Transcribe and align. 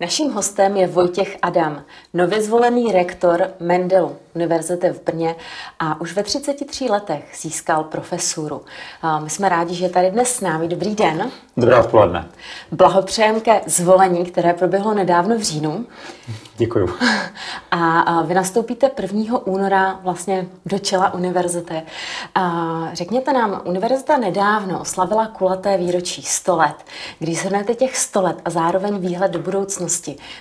Naším 0.00 0.32
hostem 0.32 0.76
je 0.76 0.86
Vojtěch 0.86 1.38
Adam, 1.42 1.82
nově 2.14 2.42
zvolený 2.42 2.92
rektor 2.92 3.50
Mendelu 3.60 4.16
Univerzity 4.34 4.88
v 4.88 5.02
Brně 5.04 5.36
a 5.78 6.00
už 6.00 6.12
ve 6.14 6.22
33 6.22 6.84
letech 6.84 7.24
získal 7.40 7.84
profesuru. 7.84 8.62
My 9.24 9.30
jsme 9.30 9.48
rádi, 9.48 9.74
že 9.74 9.84
je 9.84 9.90
tady 9.90 10.10
dnes 10.10 10.34
s 10.34 10.40
námi. 10.40 10.68
Dobrý 10.68 10.94
den. 10.94 11.30
Dobré 11.56 11.80
odpoledne. 11.80 12.28
Blahopřejem 12.72 13.40
ke 13.40 13.60
zvolení, 13.66 14.24
které 14.24 14.52
proběhlo 14.52 14.94
nedávno 14.94 15.36
v 15.36 15.42
říjnu. 15.42 15.86
Děkuju. 16.56 16.88
A 17.70 18.22
vy 18.22 18.34
nastoupíte 18.34 18.90
1. 19.02 19.46
února 19.46 20.00
vlastně 20.02 20.48
do 20.66 20.78
čela 20.78 21.14
univerzity. 21.14 21.82
A 22.34 22.88
řekněte 22.92 23.32
nám, 23.32 23.62
univerzita 23.64 24.16
nedávno 24.16 24.80
oslavila 24.80 25.26
kulaté 25.26 25.78
výročí 25.78 26.22
100 26.22 26.56
let. 26.56 26.76
Když 27.18 27.38
shrnete 27.38 27.74
těch 27.74 27.96
100 27.96 28.22
let 28.22 28.36
a 28.44 28.50
zároveň 28.50 28.98
výhled 28.98 29.30
do 29.30 29.38
budoucnosti, 29.38 29.85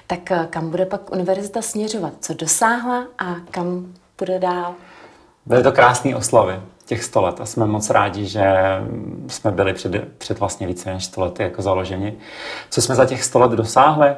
tak 0.07 0.19
kam 0.49 0.69
bude 0.69 0.85
pak 0.85 1.11
univerzita 1.11 1.61
směřovat? 1.61 2.13
Co 2.19 2.33
dosáhla 2.33 3.07
a 3.19 3.35
kam 3.51 3.85
bude 4.19 4.39
dál? 4.39 4.73
Byly 5.45 5.63
to 5.63 5.71
krásné 5.71 6.15
oslavy 6.15 6.59
těch 6.85 7.03
100 7.03 7.21
let 7.21 7.41
a 7.41 7.45
jsme 7.45 7.65
moc 7.65 7.89
rádi, 7.89 8.25
že 8.25 8.53
jsme 9.27 9.51
byli 9.51 9.73
před, 9.73 9.91
před 10.17 10.39
vlastně 10.39 10.67
více 10.67 10.93
než 10.93 11.05
100 11.05 11.21
lety 11.21 11.43
jako 11.43 11.61
založeni. 11.61 12.13
Co 12.69 12.81
jsme 12.81 12.95
za 12.95 13.05
těch 13.05 13.23
100 13.23 13.39
let 13.39 13.51
dosáhli? 13.51 14.15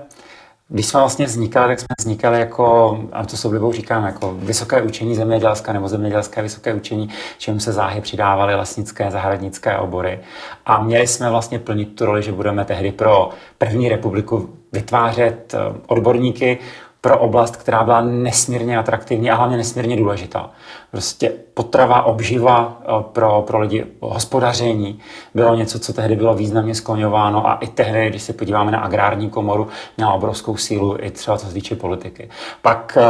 Když 0.69 0.85
jsme 0.85 0.99
vlastně 0.99 1.25
vznikali, 1.25 1.67
tak 1.67 1.79
jsme 1.79 1.95
vznikali 1.99 2.39
jako, 2.39 2.97
a 3.11 3.25
to 3.25 3.37
s 3.37 3.45
oblibou 3.45 3.71
říkám, 3.71 4.05
jako 4.05 4.33
vysoké 4.33 4.81
učení 4.81 5.15
zemědělské 5.15 5.73
nebo 5.73 5.87
zemědělské 5.87 6.41
vysoké 6.41 6.73
učení, 6.73 7.09
čemu 7.37 7.59
se 7.59 7.71
záhy 7.71 8.01
přidávaly 8.01 8.55
lesnické, 8.55 9.11
zahradnické 9.11 9.77
obory. 9.77 10.19
A 10.65 10.83
měli 10.83 11.07
jsme 11.07 11.29
vlastně 11.29 11.59
plnit 11.59 11.95
tu 11.95 12.05
roli, 12.05 12.23
že 12.23 12.31
budeme 12.31 12.65
tehdy 12.65 12.91
pro 12.91 13.29
první 13.57 13.89
republiku 13.89 14.49
vytvářet 14.77 15.53
eh, 15.53 15.57
odborníky, 15.87 16.57
pro 17.01 17.19
oblast, 17.19 17.55
která 17.55 17.83
byla 17.83 18.01
nesmírně 18.01 18.77
atraktivní 18.77 19.31
a 19.31 19.35
hlavně 19.35 19.57
nesmírně 19.57 19.97
důležitá. 19.97 20.49
Prostě 20.91 21.33
potrava, 21.53 22.03
obživa 22.03 22.81
eh, 22.81 23.03
pro, 23.11 23.43
pro 23.47 23.59
lidi, 23.59 23.85
hospodaření 23.99 24.99
bylo 25.33 25.55
něco, 25.55 25.79
co 25.79 25.93
tehdy 25.93 26.15
bylo 26.15 26.33
významně 26.33 26.75
skloňováno 26.75 27.47
a 27.47 27.55
i 27.55 27.67
tehdy, 27.67 28.09
když 28.09 28.21
se 28.23 28.33
podíváme 28.33 28.71
na 28.71 28.79
agrární 28.79 29.29
komoru, 29.29 29.67
měla 29.97 30.13
obrovskou 30.13 30.57
sílu 30.57 30.97
i 30.99 31.11
třeba 31.11 31.37
co 31.37 31.47
se 31.47 31.53
týče 31.53 31.75
politiky. 31.75 32.29
Pak 32.61 32.97
eh, 33.01 33.03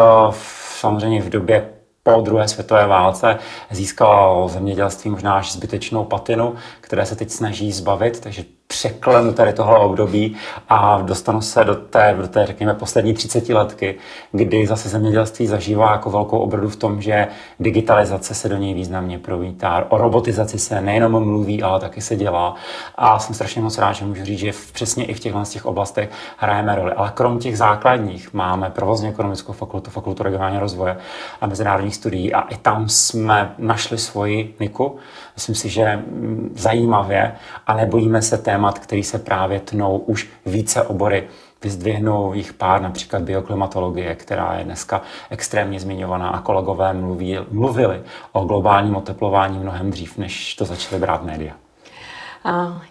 samozřejmě 0.79 1.21
v 1.21 1.29
době 1.29 1.69
po 2.03 2.21
druhé 2.21 2.47
světové 2.47 2.87
válce 2.87 3.37
získalo 3.71 4.47
zemědělství 4.47 5.11
možná 5.11 5.33
až 5.33 5.53
zbytečnou 5.53 6.03
patinu, 6.03 6.55
které 6.81 7.05
se 7.05 7.15
teď 7.15 7.29
snaží 7.29 7.71
zbavit, 7.71 8.19
takže 8.19 8.43
překlenu 8.67 9.33
tady 9.33 9.53
toho 9.53 9.81
období 9.81 10.35
a 10.69 11.01
dostanu 11.01 11.41
se 11.41 11.63
do 11.63 11.75
té, 11.75 12.15
do 12.17 12.27
té, 12.27 12.45
řekněme, 12.45 12.73
poslední 12.73 13.13
30 13.13 13.49
letky, 13.49 13.95
kdy 14.31 14.67
zase 14.67 14.89
zemědělství 14.89 15.47
zažívá 15.47 15.91
jako 15.91 16.09
velkou 16.09 16.39
obrodu 16.39 16.69
v 16.69 16.75
tom, 16.75 17.01
že 17.01 17.27
digitalizace 17.59 18.33
se 18.33 18.49
do 18.49 18.57
něj 18.57 18.73
významně 18.73 19.19
provítá. 19.19 19.85
O 19.89 19.97
robotizaci 19.97 20.59
se 20.59 20.81
nejenom 20.81 21.25
mluví, 21.25 21.63
ale 21.63 21.79
taky 21.79 22.01
se 22.01 22.15
dělá. 22.15 22.55
A 22.95 23.19
jsem 23.19 23.35
strašně 23.35 23.61
moc 23.61 23.77
rád, 23.77 23.93
že 23.93 24.05
můžu 24.05 24.25
říct, 24.25 24.39
že 24.39 24.51
přesně 24.73 25.05
i 25.05 25.13
v 25.13 25.19
těchto 25.19 25.43
těch 25.43 25.65
oblastech 25.65 26.09
hrajeme 26.37 26.75
roli. 26.75 26.91
Ale 26.91 27.11
krom 27.13 27.39
těch 27.39 27.57
základních 27.57 28.33
máme 28.33 28.69
provozně 28.69 29.09
ekonomickou 29.09 29.53
fakultu, 29.53 29.91
fakultu 29.91 30.23
regionálního 30.23 30.61
rozvoje 30.61 30.97
a 31.41 31.47
mezinárodních 31.47 31.95
studií 31.95 32.33
a 32.33 32.41
i 32.41 32.57
tam 32.57 32.89
jsme 32.89 33.55
našli 33.57 33.97
svoji 33.97 34.55
niku. 34.59 34.97
Myslím 35.37 35.55
si, 35.55 35.69
že 35.69 35.95
mm, 35.95 36.53
zajímavě 36.55 37.35
a 37.67 37.73
nebojíme 37.73 38.21
se 38.21 38.37
té 38.37 38.57
témat, 38.57 38.79
který 38.79 39.03
se 39.03 39.19
právě 39.19 39.59
tnou 39.59 39.97
už 39.97 40.29
více 40.45 40.81
obory. 40.81 41.27
Vyzdvihnou 41.63 42.33
jich 42.33 42.53
pár, 42.53 42.81
například 42.81 43.21
bioklimatologie, 43.21 44.15
která 44.15 44.53
je 44.57 44.63
dneska 44.63 45.01
extrémně 45.29 45.79
zmiňovaná 45.79 46.29
a 46.29 46.41
kolegové 46.41 46.93
mluví, 46.93 47.37
mluvili 47.51 48.01
o 48.31 48.45
globálním 48.45 48.95
oteplování 48.95 49.59
mnohem 49.59 49.91
dřív, 49.91 50.17
než 50.17 50.55
to 50.55 50.65
začaly 50.65 51.01
brát 51.01 51.23
média. 51.23 51.53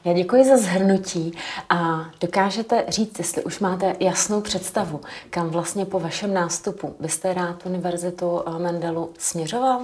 Já 0.05 0.13
děkuji 0.15 0.45
za 0.45 0.57
zhrnutí 0.57 1.33
a 1.71 2.05
dokážete 2.21 2.85
říct, 2.89 3.19
jestli 3.19 3.45
už 3.45 3.61
máte 3.61 3.97
jasnou 4.01 4.41
představu, 4.41 5.01
kam 5.31 5.49
vlastně 5.49 5.85
po 5.85 6.01
vašem 6.01 6.35
nástupu 6.35 6.95
byste 7.01 7.35
rád 7.35 7.67
Univerzitu 7.67 8.43
Mendelu 8.59 9.11
směřoval? 9.19 9.81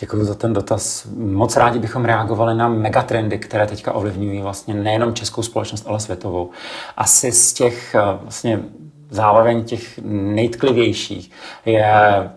Děkuji 0.00 0.24
za 0.24 0.34
ten 0.34 0.52
dotaz. 0.52 1.06
Moc 1.16 1.56
rádi 1.56 1.78
bychom 1.78 2.04
reagovali 2.04 2.54
na 2.54 2.68
megatrendy, 2.68 3.38
které 3.38 3.66
teďka 3.66 3.92
ovlivňují 3.92 4.42
vlastně 4.42 4.74
nejenom 4.74 5.14
českou 5.14 5.42
společnost, 5.42 5.84
ale 5.86 6.00
světovou. 6.00 6.50
Asi 6.96 7.32
z 7.32 7.52
těch 7.52 7.94
eh, 7.94 8.00
vlastně 8.22 8.60
zároveň 9.10 9.64
těch 9.64 9.98
nejtklivějších 10.04 11.30
je 11.66 11.92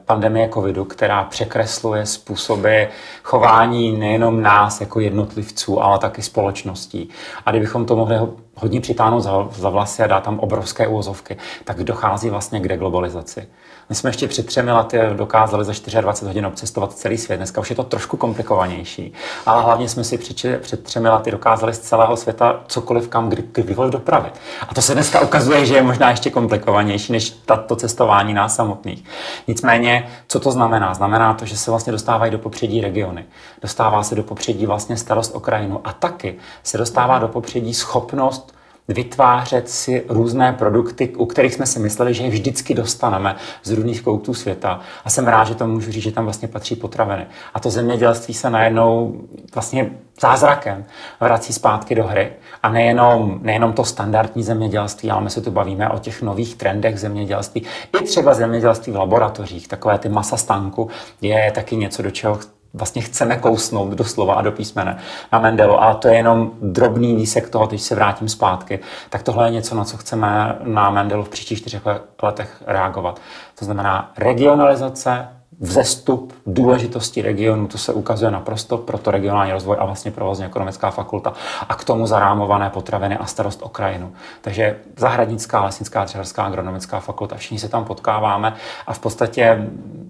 pandemie 0.06 0.50
covidu, 0.50 0.85
která 0.85 1.24
překresluje 1.24 2.06
způsoby 2.06 2.84
chování 3.24 3.97
nejenom 3.97 4.41
nás 4.41 4.81
jako 4.81 5.00
jednotlivců, 5.00 5.84
ale 5.84 6.00
taky 6.00 6.22
společností. 6.22 7.09
A 7.45 7.51
kdybychom 7.51 7.85
to 7.85 7.95
mohli 7.95 8.18
hodně 8.56 8.81
přitáhnout 8.81 9.24
za, 9.24 9.47
za 9.52 9.69
vlasy 9.69 10.03
a 10.03 10.08
dát 10.08 10.24
tam 10.24 10.40
obrovské 10.40 10.88
úvozovky, 10.88 11.38
tak 11.64 11.84
dochází 11.84 12.30
vlastně 12.30 12.59
k 12.59 12.68
deglobalizaci. 12.68 13.47
My 13.90 13.96
jsme 13.96 14.09
ještě 14.09 14.28
před 14.28 14.46
třemi 14.46 14.72
lety 14.72 15.00
dokázali 15.14 15.66
za 15.66 15.72
24 15.72 16.28
hodin 16.28 16.46
obcestovat 16.46 16.94
celý 16.94 17.18
svět. 17.18 17.38
Dneska 17.38 17.62
už 17.62 17.69
je 17.69 17.75
to 17.75 17.84
trošku 17.84 18.18
komplikovanější, 18.18 19.13
ale 19.46 19.63
hlavně 19.63 19.90
jsme 19.90 20.03
si 20.03 20.18
před, 20.18 20.62
před 20.62 20.84
třemi 20.84 21.09
lety 21.09 21.31
dokázali 21.31 21.74
z 21.74 21.80
celého 21.80 22.18
světa 22.18 22.59
cokoliv 22.68 23.08
kam, 23.08 23.30
kdy, 23.30 23.44
kdykoliv 23.52 23.92
dopravit. 23.92 24.34
A 24.69 24.74
to 24.74 24.81
se 24.81 24.94
dneska 24.94 25.22
ukazuje, 25.22 25.66
že 25.66 25.75
je 25.75 25.84
možná 25.84 26.09
ještě 26.09 26.30
komplikovanější 26.30 27.12
než 27.12 27.30
tato 27.30 27.75
cestování 27.75 28.34
nás 28.34 28.56
samotných. 28.56 29.03
Nicméně, 29.47 30.09
co 30.28 30.40
to 30.40 30.52
znamená? 30.52 30.94
Znamená 30.94 31.34
to, 31.34 31.46
že 31.46 31.58
se 31.58 31.72
vlastně 31.72 31.92
dostávají 31.92 32.31
do 32.31 32.40
popředí 32.40 32.81
regiony. 32.81 33.25
Dostává 33.62 34.03
se 34.03 34.16
do 34.16 34.24
popředí 34.24 34.66
vlastně 34.66 34.97
starost 34.97 35.36
o 35.36 35.40
krajinu 35.40 35.81
a 35.84 35.94
taky 35.94 36.36
se 36.63 36.78
dostává 36.78 37.19
do 37.19 37.28
popředí 37.28 37.74
schopnost 37.74 38.53
vytvářet 38.88 39.70
si 39.70 40.06
různé 40.10 40.54
produkty, 40.54 41.10
u 41.18 41.26
kterých 41.26 41.54
jsme 41.54 41.66
si 41.66 41.80
mysleli, 41.80 42.14
že 42.14 42.24
je 42.24 42.30
vždycky 42.30 42.74
dostaneme 42.74 43.36
z 43.64 43.72
různých 43.72 44.02
koutů 44.02 44.34
světa. 44.34 44.80
A 45.06 45.10
jsem 45.10 45.28
rád, 45.28 45.44
že 45.44 45.56
to 45.56 45.68
můžu 45.68 45.92
říct, 45.92 46.04
že 46.04 46.12
tam 46.12 46.24
vlastně 46.24 46.48
patří 46.48 46.76
potraviny. 46.76 47.26
A 47.54 47.60
to 47.60 47.70
zemědělství 47.70 48.34
se 48.34 48.50
najednou 48.50 49.22
vlastně 49.54 49.92
zázrakem 50.22 50.86
vrací 51.20 51.54
zpátky 51.54 51.96
do 51.96 52.04
hry. 52.04 52.32
A 52.64 52.70
nejenom, 52.70 53.40
nejenom 53.42 53.74
to 53.74 53.86
standardní 53.86 54.44
zemědělství, 54.44 55.12
ale 55.12 55.22
my 55.22 55.30
se 55.30 55.42
tu 55.42 55.52
bavíme 55.52 55.90
o 55.90 56.00
těch 56.00 56.22
nových 56.22 56.56
trendech 56.56 57.00
zemědělství. 57.00 57.64
I 58.02 58.04
třeba 58.04 58.34
zemědělství 58.34 58.94
v 58.94 58.96
laboratořích, 58.96 59.68
takové 59.68 59.98
ty 59.98 60.10
masa 60.10 60.38
stanku, 60.38 60.90
je 61.22 61.52
taky 61.52 61.76
něco, 61.76 62.02
do 62.02 62.12
čeho 62.12 62.40
vlastně 62.74 63.02
chceme 63.02 63.38
kousnout 63.38 63.94
do 63.94 64.04
slova 64.04 64.34
a 64.34 64.42
do 64.42 64.52
písmene 64.52 64.98
na 65.32 65.40
Mendelu, 65.40 65.82
ale 65.82 65.96
to 65.96 66.08
je 66.08 66.16
jenom 66.16 66.52
drobný 66.62 67.16
výsek 67.16 67.50
toho, 67.50 67.68
když 67.68 67.82
se 67.82 67.96
vrátím 67.96 68.30
zpátky, 68.30 68.80
tak 69.10 69.24
tohle 69.24 69.48
je 69.48 69.52
něco, 69.52 69.76
na 69.76 69.84
co 69.84 69.98
chceme 69.98 70.58
na 70.64 70.90
Mendelu 70.90 71.24
v 71.24 71.30
příštích 71.30 71.58
čtyřech 71.58 71.82
letech 72.24 72.64
reagovat. 72.68 73.22
To 73.60 73.66
znamená 73.66 74.12
regionalizace, 74.18 75.28
vzestup 75.63 76.34
důležitosti 76.46 77.22
regionu, 77.22 77.68
to 77.68 77.78
se 77.78 77.94
ukazuje 77.94 78.31
naprosto 78.31 78.78
pro 78.78 78.97
to 78.97 79.12
regionální 79.12 79.51
rozvoj 79.51 79.78
a 79.79 79.85
vlastně 79.85 80.12
provozně 80.12 80.46
ekonomická 80.46 80.91
fakulta 80.91 81.34
a 81.69 81.75
k 81.75 81.84
tomu 81.84 82.07
zarámované 82.07 82.69
potraviny 82.69 83.18
a 83.18 83.25
starost 83.25 83.59
o 83.63 83.69
krajinu. 83.69 84.13
Takže 84.41 84.75
zahradnická, 84.97 85.63
lesnická, 85.63 86.03
dřevařská, 86.03 86.44
agronomická 86.44 87.00
fakulta, 87.00 87.35
všichni 87.35 87.59
se 87.59 87.69
tam 87.69 87.85
potkáváme 87.85 88.53
a 88.88 88.94
v 88.94 89.00
podstatě 89.00 89.68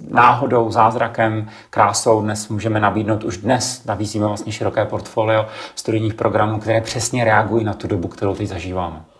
náhodou, 0.09 0.71
zázrakem, 0.71 1.49
krásou 1.69 2.21
dnes 2.21 2.49
můžeme 2.49 2.79
nabídnout, 2.79 3.23
už 3.23 3.37
dnes 3.37 3.85
nabízíme 3.85 4.27
vlastně 4.27 4.51
široké 4.51 4.85
portfolio 4.85 5.45
studijních 5.75 6.13
programů, 6.13 6.59
které 6.59 6.81
přesně 6.81 7.23
reagují 7.23 7.65
na 7.65 7.73
tu 7.73 7.87
dobu, 7.87 8.07
kterou 8.07 8.35
teď 8.35 8.47
zažíváme. 8.47 9.12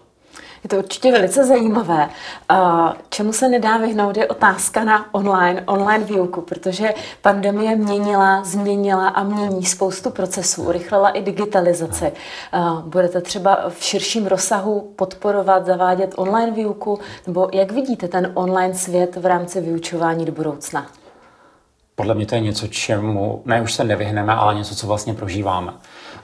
Je 0.64 0.70
to 0.70 0.78
určitě 0.78 1.12
velice 1.12 1.46
zajímavé. 1.46 2.10
Čemu 3.10 3.34
se 3.34 3.50
nedá 3.50 3.78
vyhnout 3.78 4.18
je 4.18 4.28
otázka 4.28 4.84
na 4.84 5.14
online, 5.14 5.64
online 5.66 6.04
výuku, 6.04 6.42
protože 6.42 6.94
pandemie 7.22 7.76
měnila, 7.76 8.44
změnila 8.44 9.08
a 9.08 9.24
mění 9.24 9.66
spoustu 9.66 10.10
procesů, 10.10 10.64
urychlila 10.64 11.10
i 11.10 11.22
digitalizaci. 11.22 12.12
Budete 12.82 13.22
třeba 13.22 13.70
v 13.70 13.84
širším 13.84 14.28
rozsahu 14.28 14.94
podporovat, 14.96 15.66
zavádět 15.66 16.14
online 16.16 16.52
výuku, 16.52 17.00
nebo 17.28 17.50
jak 17.54 17.72
vidíte 17.72 18.08
ten 18.08 18.32
online 18.34 18.74
svět 18.74 19.16
v 19.16 19.26
rámci 19.26 19.62
vyučování 19.62 20.26
do 20.26 20.32
budoucna? 20.32 20.86
Podle 21.96 22.16
mě 22.16 22.26
to 22.26 22.36
je 22.36 22.42
něco, 22.42 22.68
čemu 22.68 23.42
ne 23.46 23.62
už 23.62 23.74
se 23.74 23.84
nevyhneme, 23.84 24.34
ale 24.34 24.56
něco, 24.56 24.76
co 24.76 24.88
vlastně 24.88 25.14
prožíváme 25.14 25.74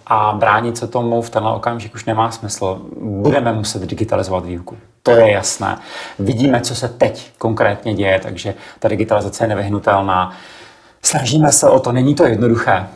a 0.09 0.33
bránit 0.33 0.77
se 0.77 0.87
tomu 0.87 1.21
v 1.21 1.29
tenhle 1.29 1.53
okamžik 1.53 1.95
už 1.95 2.05
nemá 2.05 2.31
smysl. 2.31 2.81
Budeme 3.01 3.53
muset 3.53 3.81
digitalizovat 3.81 4.45
výuku. 4.45 4.77
To 5.03 5.11
je 5.11 5.31
jasné. 5.31 5.77
Vidíme, 6.19 6.61
co 6.61 6.75
se 6.75 6.89
teď 6.89 7.31
konkrétně 7.37 7.93
děje, 7.93 8.19
takže 8.19 8.53
ta 8.79 8.87
digitalizace 8.87 9.43
je 9.43 9.47
nevyhnutelná. 9.47 10.33
Snažíme 11.01 11.51
se 11.51 11.69
o 11.69 11.79
to, 11.79 11.91
není 11.91 12.15
to 12.15 12.25
jednoduché. 12.25 12.87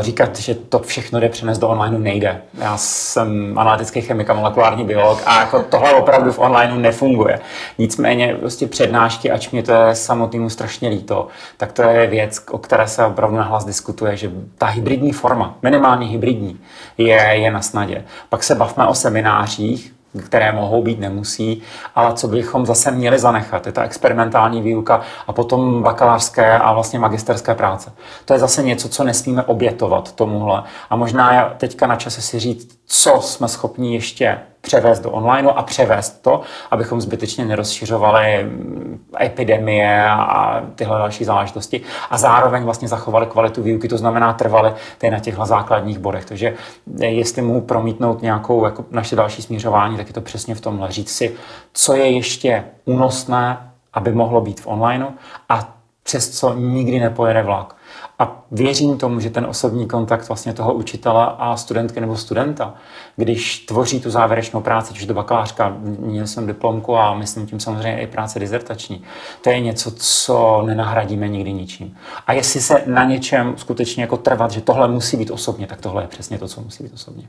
Říkat, 0.00 0.38
že 0.38 0.54
to 0.54 0.78
všechno 0.78 1.20
jde 1.20 1.28
přenést 1.28 1.58
do 1.58 1.68
online 1.68 1.98
nejde. 1.98 2.42
Já 2.58 2.76
jsem 2.76 3.58
analytický 3.58 4.00
chemik 4.00 4.30
a 4.30 4.34
molekulární 4.34 4.84
biolog 4.84 5.22
a 5.26 5.40
jako 5.40 5.62
tohle 5.62 5.94
opravdu 5.94 6.32
v 6.32 6.38
online 6.38 6.76
nefunguje. 6.76 7.40
Nicméně 7.78 8.34
prostě 8.34 8.66
přednášky, 8.66 9.30
ač 9.30 9.50
mě 9.50 9.62
to 9.62 9.72
je 9.72 9.94
samotnému 9.94 10.50
strašně 10.50 10.88
líto, 10.88 11.28
tak 11.56 11.72
to 11.72 11.82
je 11.82 12.06
věc, 12.06 12.40
o 12.50 12.58
které 12.58 12.88
se 12.88 13.04
opravdu 13.04 13.36
nahlas 13.36 13.64
diskutuje, 13.64 14.16
že 14.16 14.30
ta 14.58 14.66
hybridní 14.66 15.12
forma, 15.12 15.58
minimálně 15.62 16.06
hybridní, 16.06 16.60
je, 16.98 17.22
je 17.32 17.50
na 17.50 17.62
snadě. 17.62 18.04
Pak 18.28 18.42
se 18.42 18.54
bavme 18.54 18.86
o 18.86 18.94
seminářích, 18.94 19.95
které 20.22 20.52
mohou 20.52 20.82
být, 20.82 21.00
nemusí, 21.00 21.62
ale 21.94 22.14
co 22.14 22.28
bychom 22.28 22.66
zase 22.66 22.90
měli 22.90 23.18
zanechat, 23.18 23.66
je 23.66 23.72
ta 23.72 23.82
experimentální 23.82 24.62
výuka 24.62 25.00
a 25.26 25.32
potom 25.32 25.82
bakalářské 25.82 26.58
a 26.58 26.72
vlastně 26.72 26.98
magisterské 26.98 27.54
práce. 27.54 27.92
To 28.24 28.32
je 28.32 28.38
zase 28.38 28.62
něco, 28.62 28.88
co 28.88 29.04
nesmíme 29.04 29.42
obětovat 29.42 30.12
tomuhle. 30.12 30.62
A 30.90 30.96
možná 30.96 31.34
je 31.34 31.44
teďka 31.56 31.86
na 31.86 31.96
čase 31.96 32.22
si 32.22 32.38
říct, 32.38 32.78
co 32.86 33.18
jsme 33.20 33.48
schopni 33.48 33.94
ještě 33.94 34.38
převést 34.66 35.00
do 35.00 35.10
online 35.10 35.50
a 35.50 35.62
převést 35.62 36.22
to, 36.22 36.40
abychom 36.70 37.00
zbytečně 37.00 37.44
nerozšiřovali 37.44 38.44
mm, 38.44 39.06
epidemie 39.20 40.04
a 40.10 40.62
tyhle 40.74 40.98
další 40.98 41.24
záležitosti 41.24 41.80
a 42.10 42.18
zároveň 42.18 42.62
vlastně 42.62 42.88
zachovali 42.88 43.26
kvalitu 43.26 43.62
výuky, 43.62 43.88
to 43.88 43.98
znamená 43.98 44.32
trvali 44.32 44.72
ty 44.98 45.10
na 45.10 45.18
těchto 45.18 45.46
základních 45.46 45.98
bodech. 45.98 46.24
Takže 46.24 46.54
eh, 47.00 47.06
jestli 47.06 47.42
mohu 47.42 47.60
promítnout 47.60 48.22
nějakou 48.22 48.64
jako 48.64 48.84
naše 48.90 49.16
další 49.16 49.42
smířování, 49.42 49.96
tak 49.96 50.06
je 50.06 50.14
to 50.14 50.20
přesně 50.20 50.54
v 50.54 50.60
tomhle. 50.60 50.92
Říct 50.92 51.10
si, 51.10 51.34
co 51.72 51.94
je 51.94 52.10
ještě 52.10 52.64
únosné, 52.84 53.58
aby 53.94 54.12
mohlo 54.12 54.40
být 54.40 54.60
v 54.60 54.66
online 54.66 55.08
a 55.48 55.76
přes 56.02 56.38
co 56.38 56.54
nikdy 56.54 57.00
nepojede 57.00 57.42
vlak. 57.42 57.76
A 58.18 58.42
věřím 58.50 58.98
tomu, 58.98 59.20
že 59.20 59.30
ten 59.30 59.46
osobní 59.46 59.88
kontakt 59.88 60.28
vlastně 60.28 60.52
toho 60.52 60.74
učitele 60.74 61.26
a 61.38 61.56
studentky 61.56 62.00
nebo 62.00 62.16
studenta, 62.16 62.74
když 63.16 63.58
tvoří 63.58 64.00
tu 64.00 64.10
závěrečnou 64.10 64.60
práci, 64.60 64.94
což 64.94 65.06
do 65.06 65.14
bakalářka, 65.14 65.76
měl 65.98 66.26
jsem 66.26 66.46
diplomku 66.46 66.96
a 66.96 67.14
myslím 67.14 67.46
tím 67.46 67.60
samozřejmě 67.60 68.00
i 68.00 68.06
práce 68.06 68.40
dizertační, 68.40 69.02
to 69.40 69.50
je 69.50 69.60
něco, 69.60 69.90
co 69.90 70.62
nenahradíme 70.66 71.28
nikdy 71.28 71.52
ničím. 71.52 71.96
A 72.26 72.32
jestli 72.32 72.60
se 72.60 72.82
na 72.86 73.04
něčem 73.04 73.54
skutečně 73.56 74.02
jako 74.02 74.16
trvat, 74.16 74.50
že 74.50 74.60
tohle 74.60 74.88
musí 74.88 75.16
být 75.16 75.30
osobně, 75.30 75.66
tak 75.66 75.80
tohle 75.80 76.02
je 76.02 76.08
přesně 76.08 76.38
to, 76.38 76.48
co 76.48 76.60
musí 76.60 76.84
být 76.84 76.94
osobně. 76.94 77.28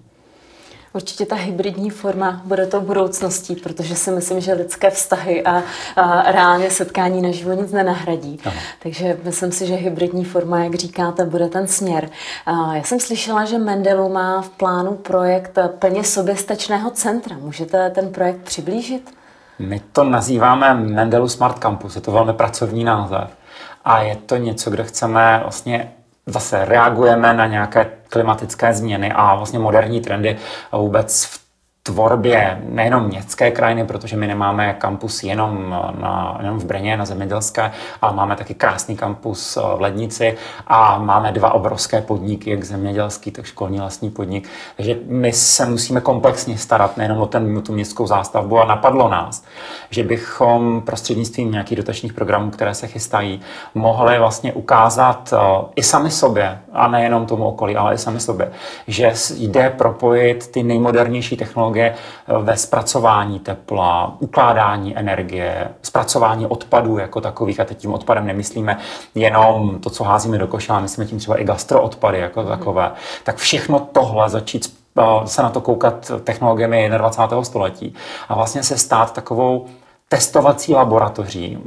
Určitě 0.93 1.25
ta 1.25 1.35
hybridní 1.35 1.89
forma 1.89 2.41
bude 2.45 2.65
to 2.65 2.81
budoucností, 2.81 3.55
protože 3.55 3.95
si 3.95 4.11
myslím, 4.11 4.41
že 4.41 4.53
lidské 4.53 4.89
vztahy 4.89 5.43
a, 5.43 5.63
a 5.95 6.31
reálně 6.31 6.69
setkání 6.69 7.21
na 7.21 7.31
živo 7.31 7.53
nic 7.53 7.71
nenahradí. 7.71 8.39
Aha. 8.45 8.55
Takže 8.83 9.17
myslím 9.23 9.51
si, 9.51 9.67
že 9.67 9.75
hybridní 9.75 10.25
forma, 10.25 10.63
jak 10.63 10.75
říkáte, 10.75 11.25
bude 11.25 11.47
ten 11.47 11.67
směr. 11.67 12.09
A 12.45 12.75
já 12.75 12.83
jsem 12.83 12.99
slyšela, 12.99 13.45
že 13.45 13.57
Mendelu 13.57 14.09
má 14.09 14.41
v 14.41 14.49
plánu 14.49 14.93
projekt 14.93 15.57
plně 15.79 16.03
soběstačného 16.03 16.89
centra. 16.89 17.35
Můžete 17.39 17.89
ten 17.89 18.09
projekt 18.09 18.41
přiblížit? 18.41 19.13
My 19.59 19.81
to 19.91 20.03
nazýváme 20.03 20.73
Mendelu 20.73 21.29
Smart 21.29 21.59
Campus, 21.59 21.95
je 21.95 22.01
to 22.01 22.11
velmi 22.11 22.33
pracovní 22.33 22.83
název. 22.83 23.37
A 23.85 24.01
je 24.01 24.15
to 24.15 24.37
něco, 24.37 24.69
kde 24.69 24.83
chceme 24.83 25.39
vlastně 25.43 25.91
zase 26.27 26.65
reagujeme 26.65 27.33
na 27.33 27.47
nějaké 27.47 27.85
klimatické 28.09 28.73
změny 28.73 29.11
a 29.15 29.35
vlastně 29.35 29.59
moderní 29.59 30.01
trendy 30.01 30.37
a 30.71 30.77
vůbec 30.77 31.25
v 31.25 31.46
tvorbě 31.87 32.61
nejenom 32.63 33.03
městské 33.03 33.51
krajiny, 33.51 33.85
protože 33.85 34.17
my 34.17 34.27
nemáme 34.27 34.73
kampus 34.73 35.23
jenom, 35.23 35.69
na, 36.01 36.37
jenom 36.41 36.59
v 36.59 36.65
Brně 36.65 36.97
na 36.97 37.05
zemědělské, 37.05 37.71
ale 38.01 38.13
máme 38.13 38.35
taky 38.35 38.53
krásný 38.53 38.97
kampus 38.97 39.55
v 39.55 39.81
Lednici 39.81 40.37
a 40.67 40.99
máme 40.99 41.31
dva 41.31 41.53
obrovské 41.53 42.01
podniky, 42.01 42.49
jak 42.49 42.63
zemědělský, 42.63 43.31
tak 43.31 43.45
školní 43.45 43.79
vlastní 43.79 44.09
podnik. 44.09 44.49
Takže 44.75 44.95
my 45.07 45.33
se 45.33 45.65
musíme 45.65 46.01
komplexně 46.01 46.57
starat 46.57 46.97
nejenom 46.97 47.17
o 47.17 47.25
ten, 47.25 47.61
tu 47.61 47.73
městskou 47.73 48.07
zástavbu 48.07 48.59
a 48.59 48.65
napadlo 48.65 49.09
nás, 49.09 49.43
že 49.89 50.03
bychom 50.03 50.81
prostřednictvím 50.81 51.51
nějakých 51.51 51.77
dotačních 51.77 52.13
programů, 52.13 52.51
které 52.51 52.73
se 52.73 52.87
chystají, 52.87 53.41
mohli 53.75 54.19
vlastně 54.19 54.53
ukázat 54.53 55.33
eh, 55.33 55.65
i 55.75 55.83
sami 55.83 56.11
sobě, 56.11 56.59
a 56.77 56.87
nejenom 56.87 57.25
tomu 57.25 57.45
okolí, 57.45 57.75
ale 57.75 57.93
i 57.93 57.97
sami 57.97 58.19
sobě, 58.19 58.51
že 58.87 59.13
jde 59.37 59.69
propojit 59.69 60.47
ty 60.51 60.63
nejmodernější 60.63 61.37
technologie 61.37 61.76
eh, 61.85 61.95
ve 62.37 62.57
zpracování 62.57 63.39
tepla, 63.39 64.15
ukládání 64.19 64.97
energie, 64.97 65.69
zpracování 65.81 66.45
odpadů 66.45 66.97
jako 66.97 67.21
takových, 67.21 67.59
a 67.59 67.65
teď 67.65 67.77
tím 67.77 67.93
odpadem 67.93 68.27
nemyslíme 68.27 68.77
jenom 69.15 69.79
to, 69.79 69.89
co 69.89 70.03
házíme 70.03 70.37
do 70.37 70.47
koše, 70.47 70.71
ale 70.71 70.81
myslíme 70.81 71.05
tím 71.05 71.19
třeba 71.19 71.41
i 71.41 71.43
gastroodpady 71.43 72.19
jako 72.19 72.41
mm. 72.41 72.47
takové, 72.47 72.91
tak 73.23 73.35
všechno 73.35 73.79
tohle 73.91 74.29
začít 74.29 74.73
eh, 74.99 75.03
se 75.25 75.43
na 75.43 75.49
to 75.49 75.61
koukat 75.61 76.11
technologiemi 76.23 76.89
21. 76.97 77.43
století 77.43 77.93
a 78.29 78.35
vlastně 78.35 78.63
se 78.63 78.77
stát 78.77 79.13
takovou 79.13 79.65
testovací 80.09 80.73
laboratoří. 80.73 81.57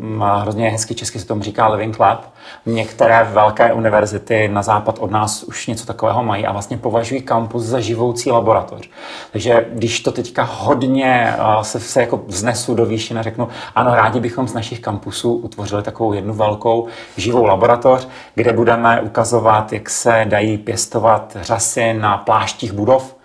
Hrozně 0.41 0.69
hezky 0.69 0.95
česky 0.95 1.19
se 1.19 1.27
tomu 1.27 1.43
říká 1.43 1.69
Living 1.69 2.01
Lab. 2.01 2.25
Některé 2.67 3.29
velké 3.33 3.73
univerzity 3.73 4.49
na 4.49 4.63
západ 4.63 4.99
od 4.99 5.11
nás 5.11 5.43
už 5.43 5.67
něco 5.67 5.87
takového 5.87 6.25
mají 6.25 6.47
a 6.47 6.53
vlastně 6.53 6.77
považují 6.77 7.23
kampus 7.23 7.63
za 7.63 7.81
živoucí 7.81 8.31
laboratoř. 8.31 8.91
Takže 9.33 9.67
když 9.73 10.01
to 10.01 10.13
teďka 10.13 10.43
hodně 10.43 11.35
se, 11.63 11.81
se 11.81 12.01
jako 12.01 12.21
vznesu 12.27 12.75
do 12.75 12.87
výšin 12.87 13.19
a 13.19 13.23
řeknu, 13.23 13.49
ano, 13.75 13.95
rádi 13.95 14.21
bychom 14.21 14.49
z 14.49 14.55
našich 14.55 14.81
kampusů 14.81 15.35
utvořili 15.35 15.83
takovou 15.83 16.13
jednu 16.13 16.35
velkou 16.35 16.87
živou 17.17 17.45
laboratoř, 17.45 18.09
kde 18.35 18.53
budeme 18.53 19.01
ukazovat, 19.01 19.73
jak 19.73 19.91
se 19.91 20.25
dají 20.29 20.59
pěstovat 20.59 21.37
řasy 21.41 21.95
na 21.95 22.17
pláštích 22.19 22.73
budov, 22.73 23.17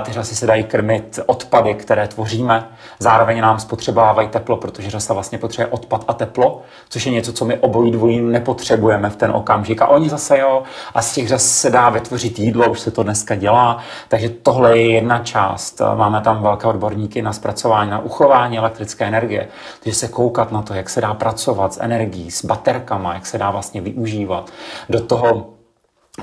ty 0.00 0.12
řasy 0.12 0.36
se 0.36 0.46
dají 0.46 0.64
krmit 0.64 1.20
odpady, 1.26 1.74
které 1.74 2.08
tvoříme. 2.08 2.68
Zároveň 2.98 3.40
nám 3.40 3.58
spotřebovávají 3.58 4.28
teplo, 4.28 4.56
protože 4.56 4.90
řasa 4.90 5.14
vlastně 5.14 5.38
potřebuje 5.38 5.72
odpad 5.72 6.04
a 6.08 6.12
teplo, 6.12 6.62
což 6.88 7.06
je 7.06 7.12
něco, 7.12 7.32
co 7.32 7.44
my 7.44 7.58
obojí 7.58 7.90
dvojí 7.90 8.20
nepotřebujeme 8.20 9.10
v 9.10 9.16
ten 9.16 9.30
okamžik. 9.30 9.82
A 9.82 9.86
oni 9.86 10.10
zase 10.10 10.38
jo, 10.38 10.62
a 10.94 11.02
z 11.02 11.12
těch 11.12 11.28
řas 11.28 11.42
se 11.42 11.70
dá 11.70 11.90
vytvořit 11.90 12.38
jídlo, 12.38 12.70
už 12.70 12.80
se 12.80 12.90
to 12.90 13.02
dneska 13.02 13.34
dělá. 13.34 13.78
Takže 14.08 14.28
tohle 14.28 14.78
je 14.78 14.90
jedna 14.90 15.18
část. 15.18 15.82
Máme 15.94 16.20
tam 16.20 16.42
velké 16.42 16.66
odborníky 16.66 17.22
na 17.22 17.32
zpracování, 17.32 17.90
na 17.90 17.98
uchování 17.98 18.58
elektrické 18.58 19.04
energie. 19.04 19.48
Takže 19.82 19.98
se 19.98 20.08
koukat 20.08 20.52
na 20.52 20.62
to, 20.62 20.74
jak 20.74 20.90
se 20.90 21.00
dá 21.00 21.14
pracovat 21.14 21.72
s 21.72 21.80
energií, 21.80 22.30
s 22.30 22.44
baterkama, 22.44 23.14
jak 23.14 23.26
se 23.26 23.38
dá 23.38 23.50
vlastně 23.50 23.80
využívat. 23.80 24.50
Do 24.88 25.00
toho 25.00 25.59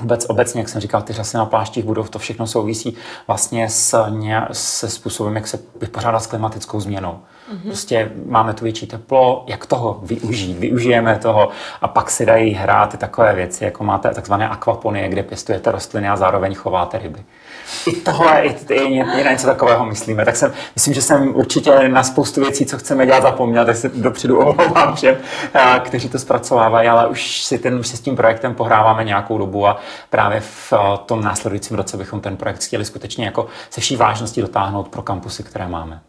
Vůbec 0.00 0.26
obecně, 0.28 0.60
jak 0.60 0.68
jsem 0.68 0.80
říkal, 0.80 1.02
ty 1.02 1.12
řasy 1.12 1.36
na 1.36 1.46
pláštích 1.46 1.84
budov, 1.84 2.10
to 2.10 2.18
všechno 2.18 2.46
souvisí 2.46 2.96
vlastně 3.26 3.70
s, 3.70 4.04
se 4.52 4.90
způsobem, 4.90 5.36
jak 5.36 5.46
se 5.46 5.58
vypořádat 5.80 6.20
s 6.20 6.26
klimatickou 6.26 6.80
změnou. 6.80 7.18
Mm-hmm. 7.52 7.66
Prostě 7.66 8.10
máme 8.26 8.54
tu 8.54 8.64
větší 8.64 8.86
teplo, 8.86 9.44
jak 9.46 9.66
toho 9.66 10.00
využít, 10.02 10.58
využijeme 10.58 11.18
toho 11.18 11.48
a 11.80 11.88
pak 11.88 12.10
si 12.10 12.26
dají 12.26 12.52
hrát 12.52 12.98
takové 12.98 13.34
věci, 13.34 13.64
jako 13.64 13.84
máte 13.84 14.14
takzvané 14.14 14.48
akvaponie, 14.48 15.08
kde 15.08 15.22
pěstujete 15.22 15.72
rostliny 15.72 16.08
a 16.08 16.16
zároveň 16.16 16.54
chováte 16.54 16.98
ryby 16.98 17.24
i 17.86 17.92
tohle, 17.92 18.42
i, 18.42 18.74
i, 18.74 18.84
i 18.94 19.24
na 19.24 19.30
něco 19.30 19.46
takového 19.46 19.86
myslíme. 19.86 20.24
Tak 20.24 20.36
jsem, 20.36 20.52
myslím, 20.74 20.94
že 20.94 21.02
jsem 21.02 21.36
určitě 21.36 21.88
na 21.88 22.02
spoustu 22.02 22.40
věcí, 22.40 22.66
co 22.66 22.78
chceme 22.78 23.06
dělat, 23.06 23.22
zapomněl, 23.22 23.66
tak 23.66 23.76
se 23.76 23.88
dopředu 23.88 24.38
omlouvám 24.38 24.94
všem, 24.94 25.16
eh, 25.54 25.80
kteří 25.84 26.08
to 26.08 26.18
zpracovávají, 26.18 26.88
ale 26.88 27.08
už 27.08 27.44
si, 27.44 27.58
ten, 27.58 27.74
už 27.74 27.86
si 27.88 27.96
s 27.96 28.00
tím 28.00 28.16
projektem 28.16 28.54
pohráváme 28.54 29.04
nějakou 29.04 29.38
dobu 29.38 29.66
a 29.66 29.78
právě 30.10 30.40
v 30.40 30.72
eh, 30.72 30.98
tom 31.06 31.22
následujícím 31.22 31.76
roce 31.76 31.96
bychom 31.96 32.20
ten 32.20 32.36
projekt 32.36 32.64
chtěli 32.64 32.84
skutečně 32.84 33.24
jako 33.24 33.46
se 33.70 33.80
vší 33.80 33.96
vážností 33.96 34.40
dotáhnout 34.40 34.88
pro 34.88 35.02
kampusy, 35.02 35.42
které 35.42 35.68
máme. 35.68 36.00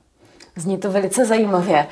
Zní 0.59 0.77
to 0.77 0.91
velice 0.91 1.25
zajímavě. 1.25 1.87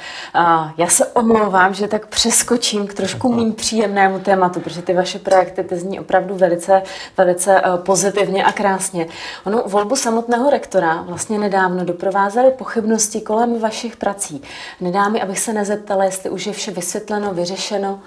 Já 0.77 0.87
se 0.87 1.05
omlouvám, 1.05 1.73
že 1.73 1.87
tak 1.87 2.07
přeskočím 2.07 2.87
k 2.87 2.93
trošku 2.93 3.33
méně 3.33 3.51
příjemnému 3.51 4.19
tématu, 4.19 4.59
protože 4.59 4.81
ty 4.81 4.93
vaše 4.93 5.19
projekty 5.19 5.63
ty 5.63 5.77
zní 5.77 5.99
opravdu 5.99 6.35
velice, 6.35 6.81
velice 7.17 7.61
eh, 7.61 7.77
pozitivně 7.77 8.43
a 8.43 8.51
krásně. 8.51 9.07
Ono 9.45 9.63
volbu 9.65 9.95
samotného 9.95 10.49
rektora 10.49 11.01
vlastně 11.01 11.39
nedávno 11.39 11.85
doprovázely 11.85 12.51
pochybnosti 12.51 13.21
kolem 13.21 13.59
vašich 13.59 13.97
prací. 13.97 14.41
Nedá 14.81 15.09
mi, 15.09 15.21
abych 15.21 15.39
se 15.39 15.53
nezeptala, 15.53 16.03
jestli 16.03 16.29
už 16.29 16.47
je 16.47 16.53
vše 16.53 16.71
vysvětleno, 16.71 17.33
vyřešeno. 17.33 17.99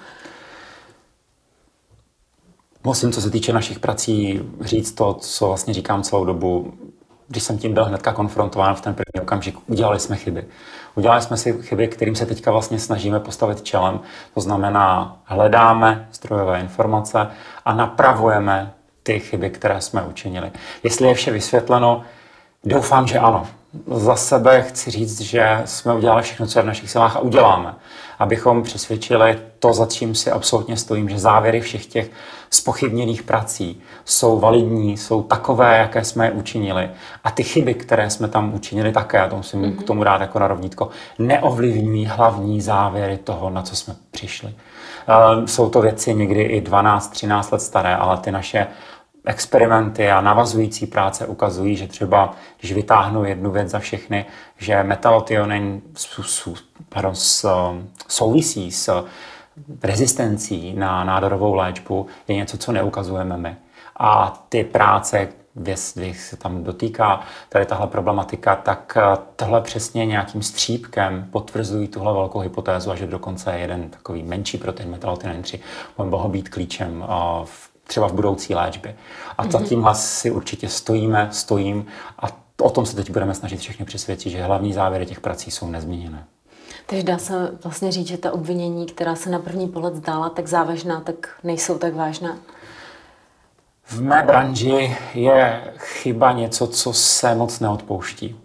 Musím, 2.83 3.11
co 3.11 3.21
se 3.21 3.29
týče 3.29 3.53
našich 3.53 3.79
prací, 3.79 4.41
říct 4.61 4.91
to, 4.91 5.13
co 5.13 5.47
vlastně 5.47 5.73
říkám 5.73 6.03
celou 6.03 6.25
dobu 6.25 6.73
když 7.31 7.43
jsem 7.43 7.57
tím 7.57 7.73
byl 7.73 7.85
hnedka 7.85 8.13
konfrontován 8.13 8.75
v 8.75 8.81
ten 8.81 8.93
první 8.93 9.21
okamžik, 9.21 9.57
udělali 9.67 9.99
jsme 9.99 10.15
chyby. 10.15 10.45
Udělali 10.95 11.21
jsme 11.21 11.37
si 11.37 11.61
chyby, 11.61 11.87
kterým 11.87 12.15
se 12.15 12.25
teďka 12.25 12.51
vlastně 12.51 12.79
snažíme 12.79 13.19
postavit 13.19 13.61
čelem. 13.61 13.99
To 14.33 14.41
znamená, 14.41 15.17
hledáme 15.25 16.07
zdrojové 16.13 16.59
informace 16.59 17.27
a 17.65 17.73
napravujeme 17.73 18.73
ty 19.03 19.19
chyby, 19.19 19.49
které 19.49 19.81
jsme 19.81 20.01
učinili. 20.01 20.51
Jestli 20.83 21.07
je 21.07 21.13
vše 21.13 21.31
vysvětleno, 21.31 22.03
doufám, 22.63 23.07
že 23.07 23.19
ano. 23.19 23.47
Za 23.87 24.15
sebe 24.15 24.61
chci 24.61 24.91
říct, 24.91 25.21
že 25.21 25.61
jsme 25.65 25.93
udělali 25.93 26.23
všechno, 26.23 26.47
co 26.47 26.59
je 26.59 26.63
v 26.63 26.67
našich 26.67 26.91
silách 26.91 27.15
a 27.15 27.19
uděláme, 27.19 27.75
abychom 28.19 28.63
přesvědčili 28.63 29.39
to, 29.61 29.73
za 29.73 29.85
čím 29.85 30.15
si 30.15 30.31
absolutně 30.31 30.77
stojím, 30.77 31.09
že 31.09 31.19
závěry 31.19 31.61
všech 31.61 31.85
těch 31.85 32.11
spochybněných 32.49 33.23
prací 33.23 33.81
jsou 34.05 34.39
validní, 34.39 34.97
jsou 34.97 35.23
takové, 35.23 35.77
jaké 35.77 36.03
jsme 36.03 36.25
je 36.25 36.31
učinili. 36.31 36.89
A 37.23 37.31
ty 37.31 37.43
chyby, 37.43 37.73
které 37.73 38.09
jsme 38.09 38.27
tam 38.27 38.53
učinili 38.53 38.91
také, 38.91 39.21
a 39.21 39.27
to 39.27 39.35
musím 39.35 39.61
mm-hmm. 39.61 39.77
k 39.77 39.83
tomu 39.83 40.03
dát 40.03 40.21
jako 40.21 40.39
na 40.39 40.47
rovnítko, 40.47 40.89
neovlivňují 41.19 42.05
hlavní 42.05 42.61
závěry 42.61 43.17
toho, 43.17 43.49
na 43.49 43.61
co 43.61 43.75
jsme 43.75 43.95
přišli. 44.11 44.49
Uh, 44.49 45.45
jsou 45.45 45.69
to 45.69 45.81
věci 45.81 46.13
někdy 46.13 46.41
i 46.41 46.61
12-13 46.61 47.53
let 47.53 47.61
staré, 47.61 47.95
ale 47.95 48.17
ty 48.17 48.31
naše 48.31 48.67
experimenty 49.25 50.11
a 50.11 50.21
navazující 50.21 50.87
práce 50.87 51.27
ukazují, 51.27 51.75
že 51.75 51.87
třeba, 51.87 52.33
když 52.59 52.73
vytáhnu 52.73 53.25
jednu 53.25 53.51
věc 53.51 53.69
za 53.69 53.79
všechny, 53.79 54.25
že 54.57 54.83
metalotionin 54.83 55.81
pardon, 56.89 57.13
souvisí 58.07 58.71
s 58.71 59.05
rezistencí 59.83 60.73
na 60.73 61.03
nádorovou 61.03 61.53
léčbu, 61.53 62.07
je 62.27 62.35
něco, 62.35 62.57
co 62.57 62.71
neukazujeme 62.71 63.37
my. 63.37 63.55
A 63.99 64.43
ty 64.49 64.63
práce, 64.63 65.27
kde 65.53 65.77
se 66.13 66.37
tam 66.37 66.63
dotýká 66.63 67.21
tady 67.49 67.65
tahle 67.65 67.87
problematika, 67.87 68.55
tak 68.55 68.97
eh, 68.97 69.17
tohle 69.35 69.61
přesně 69.61 70.05
nějakým 70.05 70.41
střípkem 70.41 71.27
potvrzují 71.31 71.87
tuhle 71.87 72.13
velkou 72.13 72.39
hypotézu 72.39 72.91
a 72.91 72.95
že 72.95 73.07
dokonce 73.07 73.59
jeden 73.59 73.89
takový 73.89 74.23
menší 74.23 74.57
protein 74.57 74.89
metalotinin 74.89 75.41
3 75.41 75.59
mohl 75.97 76.29
být 76.29 76.49
klíčem 76.49 77.03
eh, 77.03 77.11
v 77.45 77.71
třeba 77.91 78.07
v 78.07 78.13
budoucí 78.13 78.55
léčbě. 78.55 78.95
A 79.37 79.47
za 79.47 79.59
mhm. 79.59 79.67
tímhle 79.67 79.95
si 79.95 80.31
určitě 80.31 80.69
stojíme, 80.69 81.29
stojím 81.31 81.85
a 82.19 82.27
o 82.61 82.69
tom 82.69 82.85
se 82.85 82.95
teď 82.95 83.11
budeme 83.11 83.33
snažit 83.33 83.59
všechny 83.59 83.85
přesvědčit, 83.85 84.29
že 84.29 84.43
hlavní 84.43 84.73
závěry 84.73 85.05
těch 85.05 85.19
prací 85.19 85.51
jsou 85.51 85.67
nezměněné. 85.67 86.25
Takže 86.85 87.03
dá 87.03 87.17
se 87.17 87.51
vlastně 87.63 87.91
říct, 87.91 88.07
že 88.07 88.17
ta 88.17 88.31
obvinění, 88.31 88.85
která 88.85 89.15
se 89.15 89.29
na 89.29 89.39
první 89.39 89.67
pohled 89.67 89.95
zdála 89.95 90.29
tak 90.29 90.47
závažná, 90.47 91.01
tak 91.01 91.29
nejsou 91.43 91.77
tak 91.77 91.95
vážná? 91.95 92.37
V 93.85 94.01
mé 94.01 94.23
branži 94.23 94.97
je 95.13 95.73
chyba 95.77 96.31
něco, 96.31 96.67
co 96.67 96.93
se 96.93 97.35
moc 97.35 97.59
neodpouští. 97.59 98.39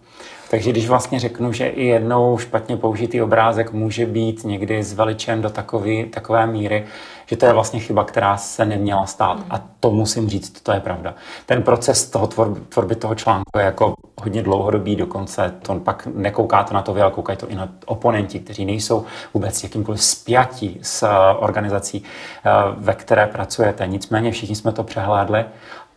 Takže 0.49 0.71
když 0.71 0.87
vlastně 0.87 1.19
řeknu, 1.19 1.53
že 1.53 1.67
i 1.67 1.85
jednou 1.85 2.37
špatně 2.37 2.77
použitý 2.77 3.21
obrázek 3.21 3.71
může 3.71 4.05
být 4.05 4.43
někdy 4.43 4.83
zveličen 4.83 5.41
do 5.41 5.49
takové, 5.49 6.05
takové 6.05 6.47
míry, 6.47 6.85
že 7.25 7.37
to 7.37 7.45
je 7.45 7.53
vlastně 7.53 7.79
chyba, 7.79 8.03
která 8.03 8.37
se 8.37 8.65
neměla 8.65 9.05
stát. 9.05 9.43
A 9.49 9.63
to 9.79 9.91
musím 9.91 10.29
říct, 10.29 10.61
to 10.61 10.71
je 10.71 10.79
pravda. 10.79 11.15
Ten 11.45 11.63
proces 11.63 12.09
toho 12.09 12.27
tvor, 12.27 12.57
tvorby 12.69 12.95
toho 12.95 13.15
článku 13.15 13.59
je 13.59 13.65
jako 13.65 13.93
hodně 14.21 14.43
dlouhodobý, 14.43 14.95
dokonce 14.95 15.53
to 15.61 15.75
pak 15.75 16.07
nekoukáte 16.13 16.73
na 16.73 16.81
to 16.81 16.93
vy, 16.93 17.01
ale 17.01 17.11
koukají 17.11 17.37
to 17.37 17.47
i 17.47 17.55
na 17.55 17.69
oponenti, 17.85 18.39
kteří 18.39 18.65
nejsou 18.65 19.05
vůbec 19.33 19.63
jakýmkoliv 19.63 20.03
spjatí 20.03 20.79
s 20.81 21.03
eh, 21.03 21.09
organizací, 21.39 22.03
eh, 22.03 22.51
ve 22.77 22.93
které 22.93 23.27
pracujete. 23.27 23.87
Nicméně 23.87 24.31
všichni 24.31 24.55
jsme 24.55 24.71
to 24.71 24.83
přehlédli 24.83 25.45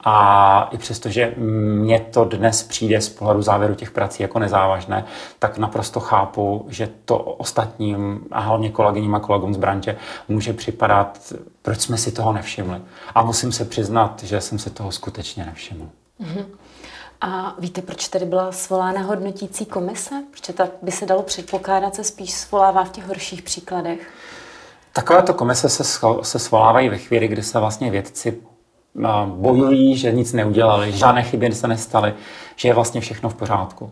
a 0.04 0.69
i 0.73 0.78
přesto, 0.78 1.09
že 1.09 1.35
mně 1.37 2.00
to 2.00 2.25
dnes 2.25 2.62
přijde 2.62 3.00
z 3.00 3.09
pohledu 3.09 3.42
závěru 3.42 3.75
těch 3.75 3.90
prací 3.90 4.23
jako 4.23 4.38
nezávažné, 4.38 5.04
tak 5.38 5.59
naprosto 5.59 6.00
chápu, 6.00 6.66
že 6.69 6.88
to 7.04 7.19
ostatním 7.19 8.21
a 8.30 8.40
hlavně 8.40 8.71
kolegyním 8.71 9.14
a 9.14 9.21
kolegům 9.21 9.54
z 9.54 9.57
branže 9.57 9.97
může 10.28 10.52
připadat, 10.52 11.33
proč 11.62 11.80
jsme 11.80 11.97
si 11.97 12.12
toho 12.12 12.33
nevšimli. 12.33 12.80
A 13.14 13.23
musím 13.23 13.52
se 13.52 13.64
přiznat, 13.64 14.23
že 14.23 14.40
jsem 14.40 14.59
se 14.59 14.71
toho 14.71 14.92
skutečně 14.92 15.45
nevšiml. 15.45 15.88
Mm-hmm. 16.21 16.45
A 17.21 17.54
víte, 17.59 17.83
proč 17.83 18.09
tady 18.09 18.25
byla 18.25 18.52
svolána 18.52 19.00
hodnotící 19.00 19.66
komise? 19.66 20.14
Proč 20.30 20.57
tak 20.57 20.71
by 20.83 20.92
se 20.92 21.07
dalo 21.07 21.23
předpokládat, 21.23 21.95
se 21.95 22.04
spíš 22.04 22.30
svolává 22.30 22.85
v 22.85 22.90
těch 22.90 23.07
horších 23.07 23.42
příkladech? 23.42 24.12
Takovéto 24.92 25.35
komise 25.35 25.69
se, 25.69 25.85
se 26.23 26.38
svolávají 26.38 26.88
ve 26.88 26.99
chvíli, 26.99 27.28
kdy 27.28 27.42
se 27.42 27.59
vlastně 27.59 27.90
vědci 27.90 28.40
bojují, 29.26 29.97
že 29.97 30.12
nic 30.12 30.32
neudělali, 30.32 30.92
žádné 30.92 31.23
chyby 31.23 31.52
se 31.52 31.68
nestaly, 31.68 32.14
že 32.56 32.68
je 32.68 32.75
vlastně 32.75 33.00
všechno 33.00 33.28
v 33.28 33.35
pořádku. 33.35 33.90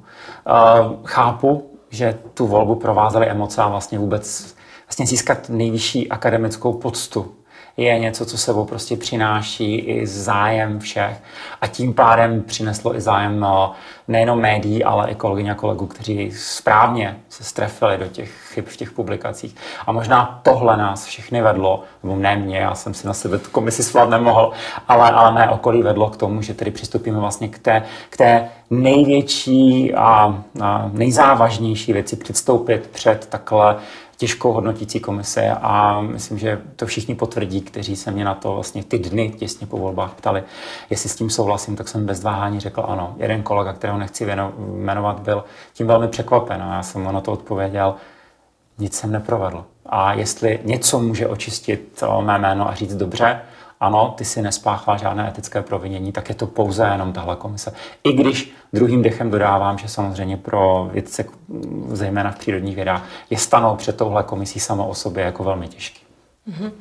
Chápu, 1.04 1.70
že 1.90 2.18
tu 2.34 2.46
volbu 2.46 2.74
provázely 2.74 3.26
emoce 3.26 3.62
a 3.62 3.68
vlastně 3.68 3.98
vůbec 3.98 4.54
vlastně 4.86 5.06
získat 5.06 5.48
nejvyšší 5.48 6.08
akademickou 6.08 6.72
poctu 6.72 7.34
je 7.78 7.98
něco, 7.98 8.26
co 8.26 8.38
sebou 8.38 8.64
prostě 8.64 8.96
přináší 8.96 9.78
i 9.78 10.06
zájem 10.06 10.78
všech 10.78 11.22
a 11.60 11.66
tím 11.66 11.94
pádem 11.94 12.42
přineslo 12.42 12.96
i 12.96 13.00
zájem 13.00 13.40
no, 13.40 13.72
nejenom 14.08 14.40
médií, 14.40 14.84
ale 14.84 15.10
i 15.10 15.14
kolegyň 15.14 15.48
a 15.48 15.54
kolegů, 15.54 15.86
kteří 15.86 16.32
správně 16.32 17.16
se 17.28 17.44
strefili 17.44 17.98
do 17.98 18.06
těch 18.06 18.30
chyb 18.30 18.64
v 18.68 18.76
těch 18.76 18.92
publikacích. 18.92 19.56
A 19.86 19.92
možná 19.92 20.40
tohle 20.42 20.76
nás 20.76 21.06
všechny 21.06 21.42
vedlo, 21.42 21.82
nebo 22.02 22.16
ne 22.16 22.36
mě, 22.36 22.58
já 22.58 22.74
jsem 22.74 22.94
si 22.94 23.06
na 23.06 23.14
sebe 23.14 23.38
tu 23.38 23.50
komisi 23.50 23.82
svlat 23.82 24.10
nemohl, 24.10 24.52
ale, 24.88 25.10
ale 25.10 25.32
mé 25.32 25.48
okolí 25.50 25.82
vedlo 25.82 26.10
k 26.10 26.16
tomu, 26.16 26.42
že 26.42 26.54
tedy 26.54 26.70
přistupíme 26.70 27.18
vlastně 27.18 27.48
k 27.48 27.58
té, 27.58 27.82
k 28.10 28.16
té 28.16 28.48
největší 28.70 29.94
a, 29.94 30.42
a 30.60 30.90
nejzávažnější 30.92 31.92
věci 31.92 32.16
předstoupit 32.16 32.90
před 32.92 33.26
takhle 33.26 33.76
těžkou 34.18 34.52
hodnotící 34.52 35.00
komise 35.00 35.50
a 35.50 36.00
myslím, 36.00 36.38
že 36.38 36.60
to 36.76 36.86
všichni 36.86 37.14
potvrdí, 37.14 37.60
kteří 37.60 37.96
se 37.96 38.10
mě 38.10 38.24
na 38.24 38.34
to 38.34 38.54
vlastně 38.54 38.84
ty 38.84 38.98
dny 38.98 39.30
těsně 39.30 39.66
po 39.66 39.78
volbách 39.78 40.14
ptali. 40.14 40.42
Jestli 40.90 41.08
s 41.08 41.16
tím 41.16 41.30
souhlasím, 41.30 41.76
tak 41.76 41.88
jsem 41.88 42.06
bez 42.06 42.22
váhání 42.22 42.60
řekl 42.60 42.84
ano. 42.88 43.14
Jeden 43.18 43.42
kolega, 43.42 43.72
kterého 43.72 43.98
nechci 43.98 44.26
jmenovat, 44.58 45.20
byl 45.20 45.44
tím 45.72 45.86
velmi 45.86 46.08
překvapen 46.08 46.62
a 46.62 46.74
já 46.74 46.82
jsem 46.82 47.02
mu 47.02 47.12
na 47.12 47.20
to 47.20 47.32
odpověděl, 47.32 47.94
nic 48.78 48.94
jsem 48.94 49.12
neprovedl. 49.12 49.64
A 49.86 50.12
jestli 50.12 50.60
něco 50.64 50.98
může 50.98 51.28
očistit 51.28 52.02
mé 52.20 52.38
jméno 52.38 52.68
a 52.68 52.74
říct 52.74 52.94
dobře, 52.94 53.40
ano, 53.80 54.14
ty 54.16 54.24
si 54.24 54.42
nespáchala 54.42 54.96
žádné 54.96 55.28
etické 55.28 55.62
provinění, 55.62 56.12
tak 56.12 56.28
je 56.28 56.34
to 56.34 56.46
pouze 56.46 56.88
jenom 56.92 57.12
tahle 57.12 57.36
komise. 57.36 57.72
I 58.04 58.12
když 58.12 58.52
druhým 58.72 59.02
dechem 59.02 59.30
dodávám, 59.30 59.78
že 59.78 59.88
samozřejmě 59.88 60.36
pro 60.36 60.90
vědce, 60.92 61.24
zejména 61.88 62.30
v 62.30 62.38
přírodních 62.38 62.76
vědách, 62.76 63.04
je 63.30 63.38
stanou 63.38 63.76
před 63.76 63.96
touhle 63.96 64.22
komisí 64.22 64.60
samo 64.60 64.88
o 64.88 64.94
sobě 64.94 65.24
jako 65.24 65.44
velmi 65.44 65.68
těžký. 65.68 66.07
Mm-hmm. 66.48 66.72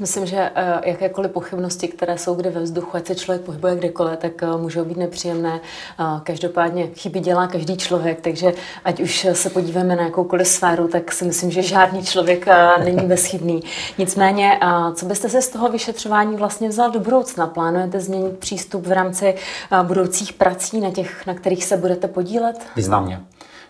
Myslím, 0.00 0.26
že 0.26 0.36
uh, 0.36 0.80
jakékoliv 0.84 1.30
pochybnosti, 1.30 1.88
které 1.88 2.18
jsou 2.18 2.34
kde 2.34 2.50
ve 2.50 2.60
vzduchu, 2.60 2.96
ať 2.96 3.06
se 3.06 3.14
člověk 3.14 3.42
pohybuje 3.42 3.76
kdekoliv, 3.76 4.18
tak 4.18 4.32
uh, 4.42 4.60
můžou 4.60 4.84
být 4.84 4.96
nepříjemné. 4.96 5.60
Uh, 6.00 6.20
každopádně 6.20 6.86
chyby 6.86 7.20
dělá 7.20 7.46
každý 7.46 7.76
člověk, 7.76 8.20
takže 8.20 8.52
ať 8.84 9.00
už 9.00 9.26
se 9.32 9.50
podíváme 9.50 9.96
na 9.96 10.02
jakoukoliv 10.02 10.48
sféru, 10.48 10.88
tak 10.88 11.12
si 11.12 11.24
myslím, 11.24 11.50
že 11.50 11.62
žádný 11.62 12.02
člověk 12.02 12.46
není 12.84 13.06
bezchybný. 13.06 13.62
Nicméně, 13.98 14.60
co 14.94 15.06
byste 15.06 15.28
se 15.28 15.42
z 15.42 15.48
toho 15.48 15.68
vyšetřování 15.68 16.36
vlastně 16.36 16.68
vzal 16.68 16.90
do 16.90 17.00
budoucna? 17.00 17.46
Plánujete 17.46 18.00
změnit 18.00 18.38
přístup 18.38 18.86
v 18.86 18.92
rámci 18.92 19.34
budoucích 19.82 20.32
prací, 20.32 20.80
na 20.80 20.90
těch, 20.90 21.26
na 21.26 21.34
kterých 21.34 21.64
se 21.64 21.76
budete 21.76 22.08
podílet? 22.08 22.66
Významně 22.76 23.20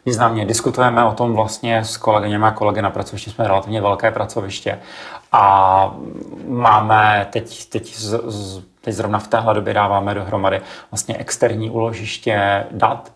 významně. 0.09 0.47
Diskutujeme 0.47 1.05
o 1.05 1.13
tom 1.13 1.35
vlastně 1.35 1.85
s 1.85 1.97
kolegyněmi 1.97 2.47
a 2.47 2.51
kolegy 2.51 2.83
na 2.83 2.91
pracovišti. 2.91 3.31
Jsme 3.31 3.49
relativně 3.49 3.81
velké 3.81 4.11
pracoviště 4.11 4.79
a 5.33 5.95
máme 6.49 7.27
teď, 7.31 7.69
teď, 7.69 7.95
z, 7.95 8.21
z, 8.27 8.63
teď 8.81 8.95
zrovna 8.95 9.19
v 9.19 9.29
téhle 9.29 9.55
době 9.55 9.75
dáváme 9.75 10.15
dohromady 10.15 10.61
vlastně 10.91 11.17
externí 11.17 11.71
uložiště 11.71 12.67
dat, 12.71 13.13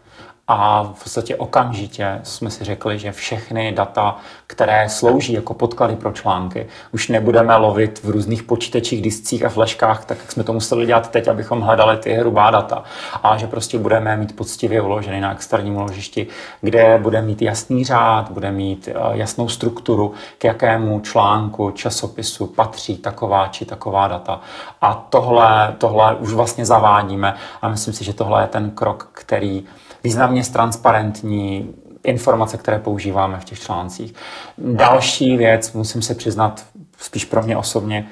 a 0.49 0.83
v 0.83 1.03
podstatě 1.03 1.37
okamžitě 1.37 2.21
jsme 2.23 2.51
si 2.51 2.65
řekli, 2.65 2.99
že 2.99 3.13
všechny 3.13 3.73
data, 3.73 4.17
které 4.47 4.89
slouží 4.89 5.33
jako 5.33 5.55
podklady 5.55 5.97
pro 5.97 6.13
články, 6.13 6.67
už 6.93 7.09
nebudeme 7.09 7.57
lovit 7.57 8.01
v 8.05 8.11
různých 8.11 8.43
počítačích, 8.43 9.03
discích 9.03 9.45
a 9.45 9.49
fleškách, 9.49 10.05
tak 10.05 10.19
jak 10.19 10.33
jsme 10.33 10.45
to 10.45 10.53
museli 10.53 10.87
dělat 10.87 11.11
teď, 11.11 11.29
abychom 11.29 11.61
hledali 11.61 11.97
ty 11.97 12.13
hrubá 12.13 12.51
data. 12.51 12.85
A 13.23 13.37
že 13.37 13.47
prostě 13.47 13.79
budeme 13.79 14.17
mít 14.17 14.37
poctivě 14.37 14.83
uložený 14.83 15.21
na 15.21 15.33
externím 15.33 15.77
uložišti, 15.77 16.27
kde 16.61 16.99
bude 16.99 17.23
mít 17.23 17.43
jasný 17.43 17.85
řád, 17.85 18.31
bude 18.31 18.51
mít 18.51 18.89
eh, 18.89 18.95
jasnou 19.13 19.49
strukturu, 19.49 20.13
k 20.39 20.45
jakému 20.45 21.01
článku, 21.01 21.71
časopisu 21.71 22.47
patří 22.47 22.97
taková 22.97 23.49
či 23.49 23.65
taková 23.65 24.09
data. 24.09 24.41
A 24.81 25.07
tohle, 25.11 25.75
tohle 25.79 26.15
už 26.15 26.33
vlastně 26.33 26.67
zavádíme 26.67 27.35
a 27.63 27.69
myslím 27.69 27.95
si, 27.95 28.05
že 28.05 28.13
tohle 28.13 28.43
je 28.43 28.47
ten 28.47 28.71
krok, 28.71 29.09
který 29.13 29.65
významně 30.05 30.43
transparentní 30.45 31.75
informace, 32.05 32.57
které 32.57 32.79
používáme 32.79 33.41
v 33.41 33.45
těch 33.45 33.61
článcích. 33.61 34.15
Další 34.59 35.37
věc, 35.37 35.73
musím 35.73 36.03
se 36.03 36.15
přiznat, 36.15 36.65
spíš 36.99 37.25
pro 37.25 37.43
mě 37.43 37.57
osobně, 37.57 38.07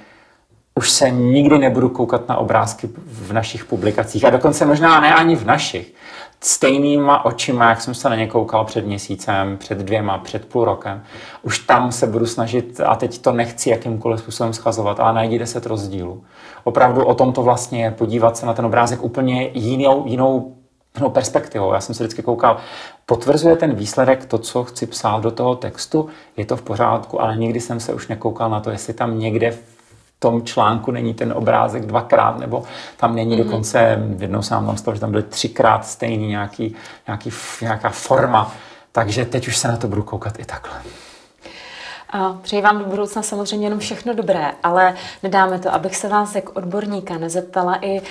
už 0.74 0.90
se 0.90 1.10
nikdy 1.10 1.58
nebudu 1.58 1.88
koukat 1.88 2.28
na 2.28 2.36
obrázky 2.36 2.88
v 3.06 3.32
našich 3.32 3.64
publikacích 3.64 4.24
a 4.24 4.30
dokonce 4.30 4.66
možná 4.66 5.00
ne 5.00 5.14
ani 5.14 5.36
v 5.36 5.44
našich. 5.44 5.94
Stejnýma 6.42 7.24
očima, 7.24 7.68
jak 7.68 7.80
jsem 7.80 7.94
se 7.94 8.08
na 8.08 8.16
ně 8.16 8.26
koukal 8.26 8.64
před 8.64 8.86
měsícem, 8.86 9.56
před 9.56 9.78
dvěma, 9.78 10.18
před 10.18 10.46
půl 10.46 10.64
rokem. 10.64 11.02
Už 11.42 11.58
tam 11.58 11.92
se 11.92 12.06
budu 12.06 12.26
snažit, 12.26 12.80
a 12.80 12.94
teď 12.94 13.18
to 13.18 13.32
nechci 13.32 13.70
jakýmkoliv 13.70 14.20
způsobem 14.20 14.52
schazovat, 14.52 15.00
ale 15.00 15.12
najdi 15.12 15.38
deset 15.38 15.66
rozdílů. 15.66 16.24
Opravdu 16.64 17.04
o 17.04 17.14
tom 17.14 17.32
to 17.32 17.42
vlastně 17.42 17.84
je, 17.84 17.90
podívat 17.90 18.36
se 18.36 18.46
na 18.46 18.54
ten 18.54 18.66
obrázek 18.66 19.02
úplně 19.02 19.50
jinou, 19.54 20.04
jinou 20.06 20.56
no, 21.00 21.10
perspektivou. 21.10 21.72
Já 21.72 21.80
jsem 21.80 21.94
se 21.94 22.04
vždycky 22.04 22.22
koukal, 22.22 22.56
potvrzuje 23.06 23.56
ten 23.56 23.74
výsledek 23.74 24.24
to, 24.24 24.38
co 24.38 24.64
chci 24.64 24.86
psát 24.86 25.22
do 25.22 25.30
toho 25.30 25.56
textu, 25.56 26.08
je 26.36 26.44
to 26.44 26.56
v 26.56 26.62
pořádku, 26.62 27.22
ale 27.22 27.36
nikdy 27.36 27.60
jsem 27.60 27.80
se 27.80 27.94
už 27.94 28.08
nekoukal 28.08 28.50
na 28.50 28.60
to, 28.60 28.70
jestli 28.70 28.94
tam 28.94 29.18
někde 29.18 29.50
v 29.50 29.60
tom 30.18 30.42
článku 30.42 30.90
není 30.90 31.14
ten 31.14 31.32
obrázek 31.32 31.86
dvakrát, 31.86 32.38
nebo 32.38 32.64
tam 32.96 33.14
není 33.14 33.34
mm-hmm. 33.34 33.44
dokonce, 33.44 33.98
jednou 34.18 34.42
jsem 34.42 34.66
vám 34.66 34.76
stalo, 34.76 34.94
že 34.94 35.00
tam 35.00 35.10
byly 35.10 35.22
třikrát 35.22 35.86
stejný 35.86 36.28
nějaký, 36.28 36.74
nějaký, 37.06 37.30
nějaká 37.62 37.90
forma. 37.90 38.52
Takže 38.92 39.24
teď 39.24 39.48
už 39.48 39.56
se 39.56 39.68
na 39.68 39.76
to 39.76 39.88
budu 39.88 40.02
koukat 40.02 40.38
i 40.38 40.44
takhle. 40.44 40.80
Přeji 42.42 42.62
vám 42.62 42.78
do 42.78 42.84
budoucna 42.84 43.22
samozřejmě 43.22 43.66
jenom 43.66 43.78
všechno 43.78 44.14
dobré, 44.14 44.52
ale 44.62 44.94
nedáme 45.22 45.58
to, 45.58 45.74
abych 45.74 45.96
se 45.96 46.08
vás 46.08 46.34
jako 46.34 46.52
odborníka 46.52 47.18
nezeptala 47.18 47.84
i 47.84 48.02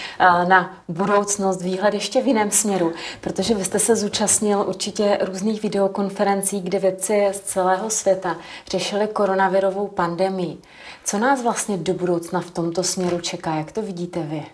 na 0.48 0.77
budoucnost, 0.88 1.62
výhled 1.62 1.94
ještě 1.94 2.22
v 2.22 2.27
jiném 2.27 2.51
směru, 2.51 2.94
protože 3.22 3.53
vy 3.53 3.65
jste 3.65 3.79
se 3.79 3.96
zúčastnil 3.96 4.65
určitě 4.68 5.18
různých 5.22 5.63
videokonferencí, 5.63 6.62
kde 6.62 6.79
vědci 6.79 7.27
z 7.32 7.39
celého 7.39 7.89
světa 7.89 8.36
řešili 8.72 9.08
koronavirovou 9.08 9.88
pandemii. 9.88 10.58
Co 11.03 11.18
nás 11.18 11.44
vlastně 11.44 11.77
do 11.77 11.94
budoucna 11.94 12.41
v 12.41 12.51
tomto 12.51 12.84
směru 12.84 13.20
čeká? 13.22 13.56
Jak 13.56 13.72
to 13.72 13.82
vidíte 13.82 14.20
vy? 14.24 14.46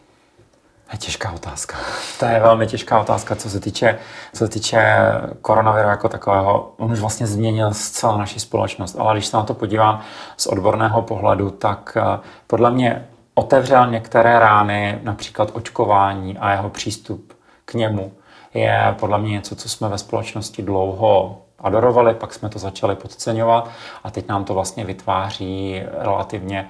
Je 0.92 0.98
těžká 0.98 1.32
otázka. 1.32 1.78
To 2.20 2.26
je 2.26 2.40
velmi 2.40 2.68
těžká 2.68 3.00
otázka, 3.00 3.36
co 3.36 3.50
se 3.50 3.60
týče, 3.60 4.00
co 4.34 4.38
se 4.46 4.52
týče 4.52 4.98
koronaviru 5.42 5.90
jako 5.90 6.10
takového. 6.10 6.74
On 6.78 6.92
už 6.92 7.00
vlastně 7.00 7.28
změnil 7.28 7.74
zcela 7.74 8.18
naši 8.18 8.40
společnost, 8.40 8.96
ale 9.00 9.14
když 9.14 9.26
se 9.26 9.38
na 9.38 9.44
to 9.44 9.54
podívám 9.54 10.02
z 10.38 10.48
odborného 10.48 11.02
pohledu, 11.02 11.50
tak 11.50 11.98
eh, 11.98 12.20
podle 12.48 12.72
mě 12.72 13.08
otevřel 13.34 13.88
některé 13.88 14.40
rány, 14.40 15.00
například 15.04 15.52
očkování 15.54 16.38
a 16.38 16.52
jeho 16.52 16.70
přístup 16.70 17.34
k 17.66 17.74
němu 17.74 18.12
je 18.54 18.96
podle 19.00 19.20
mě 19.20 19.32
něco, 19.32 19.56
co 19.56 19.70
jsme 19.70 19.90
ve 19.90 19.98
společnosti 19.98 20.62
dlouho 20.62 21.42
adorovali, 21.60 22.14
pak 22.14 22.34
jsme 22.34 22.50
to 22.50 22.60
začali 22.60 22.96
podceňovat 22.96 23.70
a 24.04 24.12
teď 24.12 24.28
nám 24.28 24.46
to 24.46 24.54
vlastně 24.54 24.86
vytváří 24.86 25.82
relativně 25.92 26.70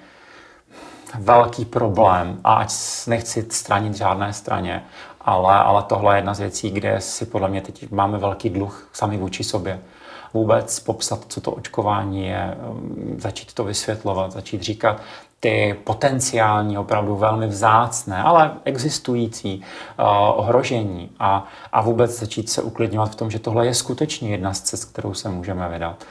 velký 1.20 1.66
problém. 1.66 2.40
A 2.44 2.54
ať 2.54 2.72
nechci 3.08 3.46
stranit 3.50 3.96
žádné 3.96 4.34
straně, 4.34 4.84
ale, 5.22 5.56
ale 5.56 5.84
tohle 5.84 6.16
je 6.16 6.18
jedna 6.18 6.34
z 6.34 6.40
věcí, 6.40 6.72
kde 6.72 7.02
si 7.02 7.26
podle 7.26 7.50
mě 7.50 7.62
teď 7.62 7.92
máme 7.92 8.18
velký 8.18 8.50
dluh 8.50 8.90
sami 8.94 9.18
vůči 9.18 9.44
sobě. 9.44 9.80
Vůbec 10.34 10.80
popsat, 10.80 11.26
co 11.28 11.42
to 11.42 11.52
očkování 11.52 12.28
je, 12.28 12.58
um, 12.70 13.16
začít 13.18 13.54
to 13.54 13.64
vysvětlovat, 13.64 14.32
začít 14.32 14.62
říkat 14.62 15.02
ty 15.40 15.80
potenciální, 15.84 16.78
opravdu 16.78 17.16
velmi 17.16 17.48
vzácné, 17.48 18.24
ale 18.24 18.52
existující 18.64 19.58
uh, 20.00 20.06
ohrožení. 20.40 21.10
A, 21.20 21.46
a 21.72 21.82
vůbec 21.82 22.20
začít 22.20 22.50
se 22.50 22.62
uklidňovat 22.62 23.12
v 23.12 23.16
tom, 23.16 23.32
že 23.32 23.40
tohle 23.40 23.66
je 23.66 23.74
skutečně 23.74 24.30
jedna 24.30 24.54
z 24.54 24.62
cest, 24.62 24.86
kterou 24.86 25.14
se 25.14 25.30
můžeme 25.30 25.70
vydat 25.70 26.06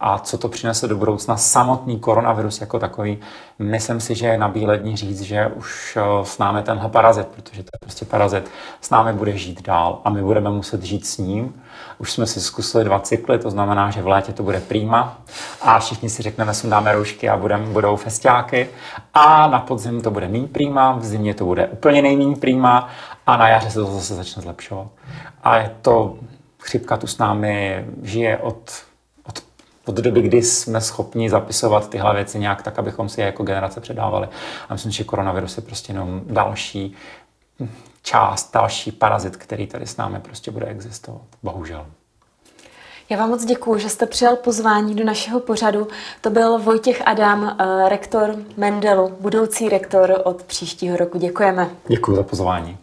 a 0.00 0.18
co 0.18 0.38
to 0.38 0.48
přinese 0.48 0.88
do 0.88 0.96
budoucna 0.96 1.36
samotný 1.36 2.00
koronavirus 2.00 2.60
jako 2.60 2.78
takový. 2.78 3.18
Myslím 3.58 4.00
si, 4.00 4.14
že 4.14 4.26
je 4.26 4.38
na 4.38 4.48
bílední 4.48 4.96
říct, 4.96 5.20
že 5.20 5.46
už 5.46 5.98
eh, 6.00 6.24
s 6.24 6.38
námi 6.38 6.62
tenhle 6.62 6.88
parazit, 6.88 7.28
protože 7.28 7.62
to 7.62 7.68
je 7.74 7.78
prostě 7.80 8.04
parazit, 8.04 8.50
s 8.80 8.90
námi 8.90 9.12
bude 9.12 9.36
žít 9.36 9.62
dál 9.62 10.00
a 10.04 10.10
my 10.10 10.22
budeme 10.22 10.50
muset 10.50 10.82
žít 10.82 11.06
s 11.06 11.18
ním. 11.18 11.62
Už 11.98 12.12
jsme 12.12 12.26
si 12.26 12.40
zkusili 12.40 12.84
dva 12.84 12.98
cykly, 12.98 13.38
to 13.38 13.50
znamená, 13.50 13.90
že 13.90 14.02
v 14.02 14.08
létě 14.08 14.32
to 14.32 14.42
bude 14.42 14.60
prýma 14.60 15.18
a 15.62 15.78
všichni 15.78 16.10
si 16.10 16.22
řekneme, 16.22 16.52
dáme 16.64 16.92
roušky 16.92 17.28
a 17.28 17.36
budem, 17.36 17.72
budou 17.72 17.96
festiáky 17.96 18.68
a 19.14 19.46
na 19.46 19.58
podzim 19.58 20.00
to 20.00 20.10
bude 20.10 20.28
méně 20.28 20.48
prýma, 20.48 20.92
v 20.92 21.04
zimě 21.04 21.34
to 21.34 21.44
bude 21.44 21.66
úplně 21.66 22.02
nejméně 22.02 22.36
prýma 22.36 22.88
a 23.26 23.36
na 23.36 23.48
jaře 23.48 23.70
se 23.70 23.78
to 23.78 23.86
zase 23.86 24.14
začne 24.14 24.42
zlepšovat. 24.42 24.86
A 25.42 25.56
je 25.56 25.70
to 25.82 26.14
chřipka 26.58 26.96
tu 26.96 27.06
s 27.06 27.18
námi 27.18 27.84
žije 28.02 28.38
od 28.38 28.89
od 29.90 29.96
doby, 29.96 30.22
kdy 30.22 30.42
jsme 30.42 30.80
schopni 30.80 31.30
zapisovat 31.30 31.90
tyhle 31.90 32.14
věci 32.14 32.38
nějak 32.38 32.62
tak, 32.62 32.78
abychom 32.78 33.08
si 33.08 33.20
je 33.20 33.26
jako 33.26 33.42
generace 33.42 33.80
předávali. 33.80 34.28
A 34.68 34.72
myslím, 34.72 34.92
že 34.92 35.04
koronavirus 35.04 35.56
je 35.56 35.62
prostě 35.62 35.92
jenom 35.92 36.22
další 36.26 36.94
část, 38.02 38.52
další 38.54 38.92
parazit, 38.92 39.36
který 39.36 39.66
tady 39.66 39.86
s 39.86 39.96
námi 39.96 40.20
prostě 40.20 40.50
bude 40.50 40.66
existovat. 40.66 41.22
Bohužel. 41.42 41.86
Já 43.08 43.16
vám 43.16 43.30
moc 43.30 43.44
děkuji, 43.44 43.78
že 43.78 43.88
jste 43.88 44.06
přijal 44.06 44.36
pozvání 44.36 44.94
do 44.94 45.04
našeho 45.04 45.40
pořadu. 45.40 45.88
To 46.20 46.30
byl 46.30 46.58
Vojtěch 46.58 47.02
Adam, 47.06 47.56
eh, 47.60 47.88
rektor 47.88 48.36
Mendelu, 48.56 49.16
budoucí 49.20 49.68
rektor 49.68 50.20
od 50.24 50.42
příštího 50.42 50.96
roku. 50.96 51.18
Děkujeme. 51.18 51.70
Děkuji 51.88 52.16
za 52.16 52.22
pozvání. 52.22 52.78